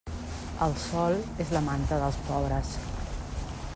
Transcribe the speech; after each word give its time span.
El 0.67 0.71
sol 0.83 1.19
és 1.45 1.53
la 1.57 1.63
manta 1.67 2.01
dels 2.05 2.19
pobres. 2.31 2.73